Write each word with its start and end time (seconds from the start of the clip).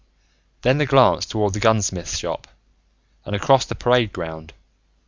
then 0.63 0.79
the 0.79 0.85
glance 0.87 1.27
toward 1.27 1.53
the 1.53 1.59
gunsmith's 1.59 2.17
shop, 2.17 2.47
and 3.23 3.35
across 3.35 3.67
the 3.67 3.75
parade 3.75 4.11
ground... 4.11 4.51